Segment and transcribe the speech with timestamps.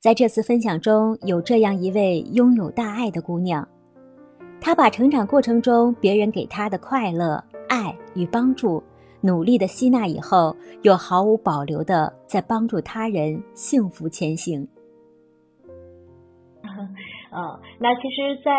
[0.00, 3.66] 在这次分享中有这样一位拥有大爱的姑娘，
[4.60, 8.80] 她把成长过程中别人给她的快乐、爱与帮助，
[9.20, 14.68] 努力的吸纳以后，又毫无保留的在帮助他人幸福前行。
[16.62, 18.52] 嗯， 那其实，在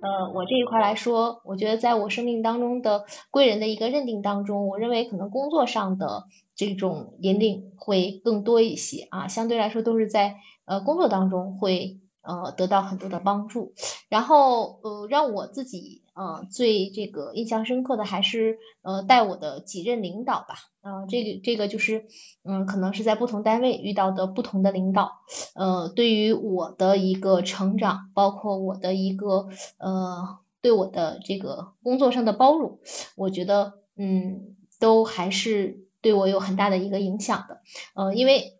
[0.00, 6.24] 呃我这一块来说，我觉得在我生命当中的贵人的一个认定当中，我认为可能工作上的
[6.54, 12.00] 这种引领会更多一些啊，相对来说都是在呃工作当中会。
[12.28, 13.72] 呃，得到很多的帮助，
[14.08, 22.06] 然后呃，让我自己呃最这个印象深刻的还是呃带我的几任领导吧，呃，这个这个就是
[22.42, 25.12] 嗯，可能是在不同单位遇到的不同的领导，
[25.54, 29.48] 呃，对于我的一个成长，包括我的一个
[29.78, 32.78] 呃对我的这个工作上的包容，
[33.14, 37.60] 我觉得嗯都还是对我有很大的一个影响的，
[37.94, 38.58] 呃，因为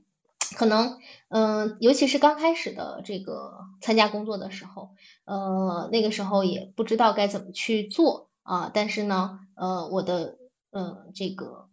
[0.56, 0.98] 可能。
[1.30, 4.94] 嗯，尤其是刚开始的这个参加工作的时候，
[5.26, 8.70] 呃，那个时候也不知道该怎么去做啊。
[8.72, 10.38] 但是呢，呃，我的
[10.70, 11.68] 呃这个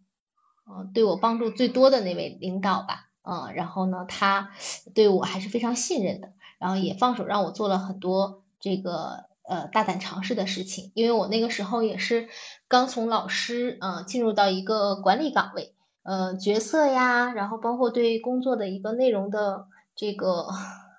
[0.66, 4.50] 呃对我帮助最多的那位领导吧，嗯，然后呢，他
[4.94, 10.92] 对我还是非常信任的，然后也放手让我做了很多这个呃大胆尝试的事情。
[10.94, 12.28] 因为我那个时候也是
[12.68, 15.72] 刚从老师嗯进入到一个管理岗位。
[16.06, 20.46] 呃，角色呀，然后包括对工作的一个内容的这个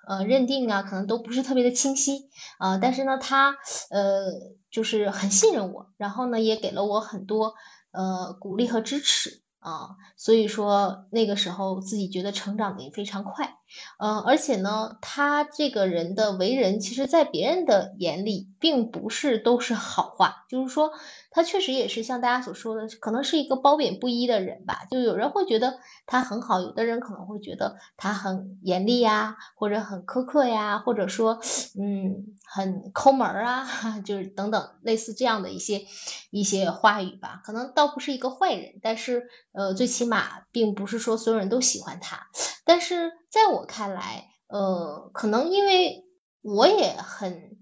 [0.06, 2.28] 呃认定啊，可能都不是特别的清晰
[2.58, 2.76] 啊。
[2.76, 3.56] 但是呢，他
[3.88, 4.26] 呃
[4.70, 7.54] 就是很信任我，然后呢也给了我很多
[7.90, 9.96] 呃鼓励和支持啊。
[10.18, 13.56] 所以说那个时候自己觉得成长的也非常快，
[13.98, 20.90] 嗯，而且呢，他这个人的为人，其实在别人的眼里并不是都是好话，就是说。
[21.38, 24.88] 他确实也是像大家所说的，可能是一个褒贬不一的人吧。
[24.90, 31.38] 就有人会觉得他很好，有的人可能会觉得他很严厉呀，或者很苛刻呀，或者说
[31.80, 33.68] 嗯很抠门啊，
[34.04, 35.86] 就是等等类似这样的一些
[36.32, 37.40] 一些话语吧。
[37.44, 42.26] 可能倒不是一个坏人，但是呃最起码并不是说所有人都喜欢他。
[42.64, 46.04] 但是在我看来，呃可能因为
[46.42, 47.56] 我也很。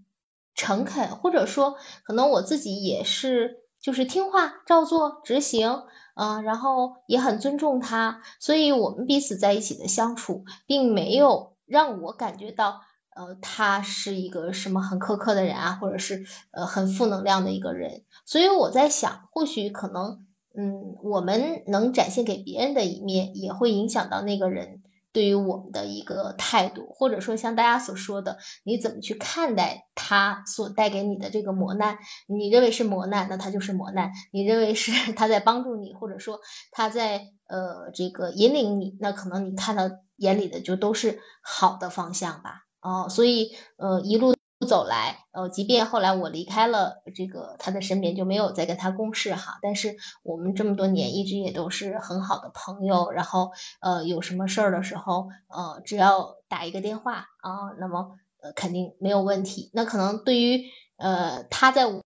[0.58, 12.80] 诚恳，或者说可能我自己也是，就是听话照做执行，嗯，然后也很尊重他，所以我们彼此在一起的相处，并没有让我感觉到，
[13.14, 18.02] 呃，他是一个什么很苛刻的人啊，或者是呃很负能量的一个人。
[18.24, 20.26] 所以我在想，或许可能，
[20.56, 24.82] 嗯，我们能展现给别人的一面，也会影响到那个人。
[25.16, 31.96] 对于我们的一个态度，或者说像大家所说的，你怎么去看待他所带给你的这个磨难？
[32.26, 36.40] 你认为是磨难，那他就是磨难；你认为是 他在帮助你，或者说
[36.70, 39.84] 他在呃这个引领你，那可能你看到
[40.16, 42.66] 眼里的就都是好的方向吧。
[42.82, 44.35] 哦，所以呃一路。
[44.66, 59.70] 走来，呃，即便后来我离开了这个他的身边，就没有再跟他共事哈，但是我们这么多年一直也都是很好的朋友，然后呃有什么事儿的时候，呃只要打一个电话啊，那么呃肯定没有问题。
[59.72, 60.64] 那可能对于
[60.96, 62.02] 呃他在我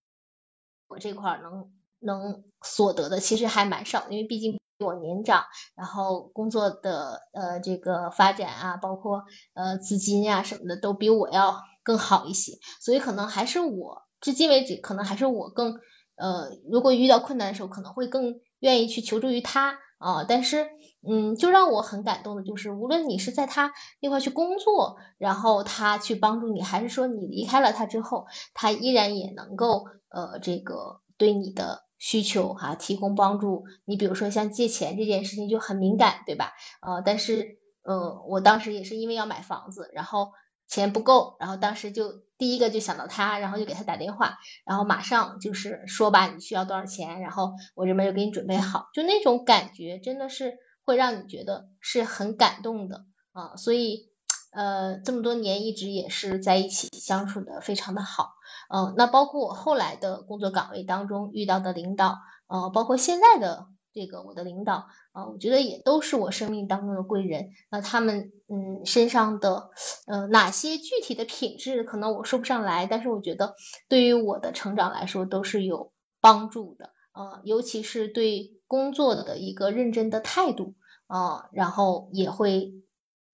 [0.89, 5.45] 我这块能能所得的其实还蛮少，因为毕竟比我年长，
[5.75, 11.63] 然后工作的呃这个发展啊，包括呃资金呀什么的都比我要。
[11.91, 15.81] 更好一些，所以可能还是我至今为止，可能还是我更
[16.15, 20.23] 呃，如果遇到困难的时候，可能会更愿意去求助于他啊。
[20.23, 20.69] 但是，
[21.03, 33.65] 嗯，就让我很感动的就是，无论你是在他那块去工作，然后他去帮助你，还是说你离开了他之后，他依然也能够呃，这个对你的需求哈提供帮助。
[33.85, 36.53] 你比如说像借钱这件事情就很敏感，对吧？
[36.83, 40.29] 呃，但是呃，我当时也是因为要买房子，然后。
[40.71, 50.55] 钱不够，然后当时就第一个就想到他，然后就给他打电话，然后马上就是说吧，你需要多少钱，然后我这边就给你准备好，就那种感觉真的是
[50.85, 54.11] 会让你觉得是很感动的啊，所以
[54.53, 58.35] 呃这么多年一直也是在一起相处的非常的好，
[58.73, 63.67] 嗯，那包括我后来的工作岗位当中遇到的领导，呃，包括现在的。
[63.93, 67.51] 这个我的领导啊，我觉得也都是我生命当中的贵人。
[67.71, 69.71] 那他们嗯身上的
[70.07, 73.57] 呃哪些具体的品质，可能我说不上来，但是我觉得
[73.89, 76.93] 对于我的成长来说都是有帮助的。
[77.13, 80.75] 啊，尤其是对工作的一个认真的态度
[81.09, 82.73] 啊，然后也会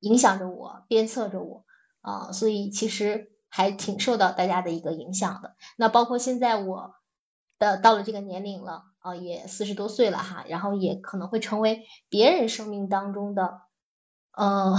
[0.00, 1.67] 影响着我，鞭策着我
[2.00, 5.55] 啊，所以其实还挺受到大家的一个影响的。
[5.76, 6.94] 那包括现在我
[7.59, 8.85] 的到了这个年龄了。
[9.06, 13.61] 啊，也四十多岁了哈，然后也可能会成为别人生命当中的，
[14.32, 14.76] 呃，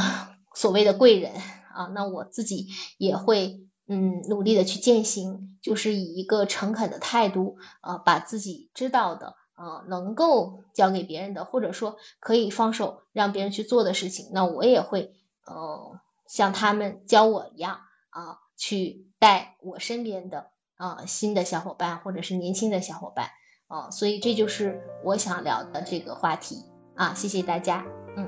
[0.54, 1.32] 所谓的贵人
[1.74, 15.14] 啊，那我自己也会嗯努力的去践行，就是以一个诚恳的态度啊，把自己知道的啊能够交给别人的，或者说可以放手让别人去做的事情，那我也会
[15.46, 23.30] 呃像他们教我一样啊去带我身边的啊新的小伙伴或者是年轻的小伙伴
[23.68, 26.64] 哦，所以这就是我想聊的这个话题
[26.96, 27.86] 啊，谢谢大家，
[28.16, 28.28] 嗯，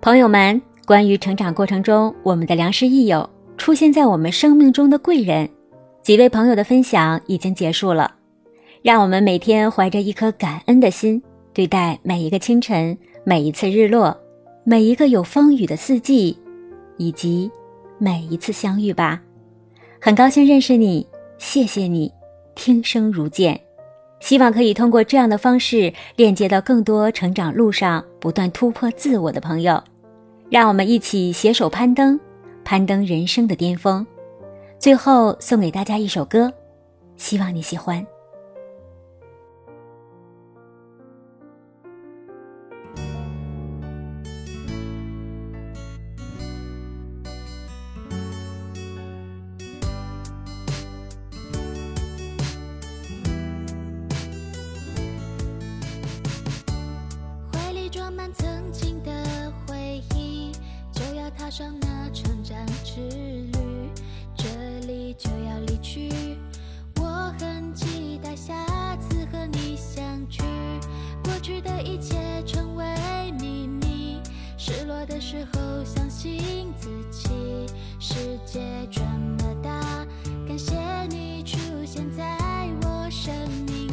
[0.00, 0.60] 朋友们。
[0.84, 5.50] 关于成长过程中我们的良师益友出现在我们生命中的贵人，
[6.00, 8.14] 几位朋友的分享已经结束了。
[8.82, 11.20] 让我们每天怀着一颗感恩的心，
[11.52, 14.16] 对待每一个清晨、每一次日落、
[14.62, 16.38] 每一个有风雨的四季，
[16.98, 17.50] 以及
[17.98, 19.20] 每一次相遇吧。
[20.00, 21.04] 很高兴认识你，
[21.36, 22.12] 谢谢你，
[22.54, 23.65] 听声如见。
[24.20, 29.82] 希望可以通过这样的方式链接到更多成长路上不断突破自我的朋友。
[30.50, 32.18] 让我们一起携手攀登，
[32.64, 34.06] 攀登人生的巅峰。
[34.78, 36.52] 最后送给大家一首歌，
[37.16, 38.04] 希望你喜欢。
[71.46, 72.84] 去的一切成为
[73.38, 74.20] 秘密，
[74.58, 77.30] 失落的时候相信自己。
[78.00, 78.58] 世界
[78.90, 80.04] 这么大，
[80.48, 80.74] 感谢
[81.08, 81.56] 你出
[81.86, 82.36] 现在
[82.82, 83.32] 我生
[83.64, 83.86] 命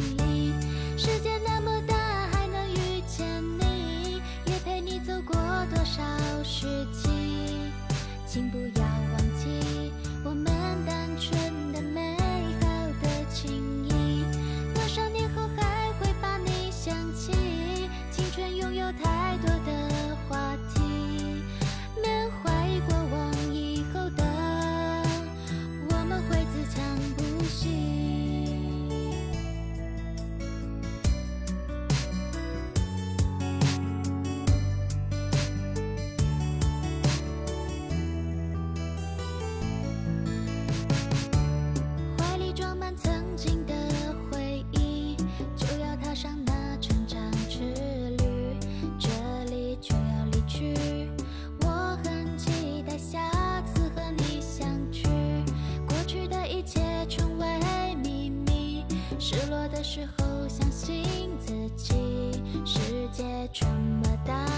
[62.64, 64.53] 世界这么大。